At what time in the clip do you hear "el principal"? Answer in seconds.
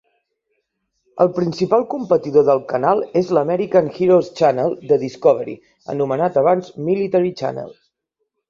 1.25-1.85